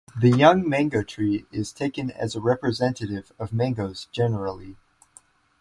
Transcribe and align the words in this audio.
The 0.19 0.31
young 0.35 0.67
mango 0.67 1.03
tree 1.03 1.45
is 1.51 1.71
taken 1.71 2.09
as 2.09 2.35
a 2.35 2.41
representative 2.41 3.31
of 3.37 3.53
mangoes 3.53 4.07
generally. 4.11 4.75